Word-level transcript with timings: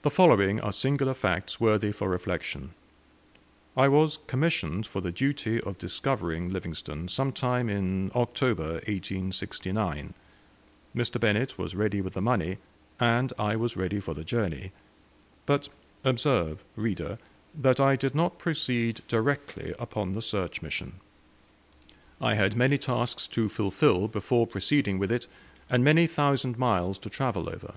The 0.00 0.08
following 0.08 0.60
are 0.62 0.72
singular 0.72 1.12
facts 1.12 1.60
worthy 1.60 1.92
for 1.92 2.08
reflection. 2.08 2.70
I 3.76 3.86
was, 3.86 4.18
commissioned 4.26 4.86
for 4.86 5.02
the 5.02 5.12
duty 5.12 5.60
of 5.60 5.76
discovering 5.76 6.48
Livingstone 6.48 7.06
sometime 7.06 7.68
in 7.68 8.10
October, 8.14 8.76
1869. 8.88 10.14
Mr. 10.96 11.20
Bennett 11.20 11.58
was 11.58 11.74
ready 11.74 12.00
with 12.00 12.14
the 12.14 12.22
money, 12.22 12.56
and 12.98 13.30
I 13.38 13.56
was 13.56 13.76
ready 13.76 14.00
for 14.00 14.14
the 14.14 14.24
journey. 14.24 14.72
But, 15.44 15.68
observe, 16.02 16.64
reader, 16.74 17.18
that 17.54 17.78
I 17.78 17.96
did 17.96 18.14
not 18.14 18.38
proceed 18.38 19.02
directly 19.06 19.74
upon 19.78 20.14
the 20.14 20.22
search 20.22 20.62
mission. 20.62 20.94
I 22.22 22.36
had 22.36 22.56
many 22.56 22.78
tasks 22.78 23.28
to 23.28 23.50
fulfil 23.50 24.08
before 24.08 24.46
proceeding 24.46 24.98
with 24.98 25.12
it, 25.12 25.26
and 25.68 25.84
many 25.84 26.06
thousand 26.06 26.56
miles 26.58 26.96
to 27.00 27.10
travel 27.10 27.50
over. 27.50 27.74